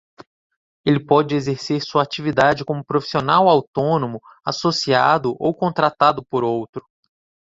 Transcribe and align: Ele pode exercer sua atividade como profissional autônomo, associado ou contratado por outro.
Ele 0.83 0.99
pode 0.99 1.35
exercer 1.35 1.79
sua 1.79 2.01
atividade 2.01 2.65
como 2.65 2.83
profissional 2.83 3.47
autônomo, 3.47 4.19
associado 4.43 5.35
ou 5.37 5.53
contratado 5.53 6.25
por 6.27 6.43
outro. 6.43 6.83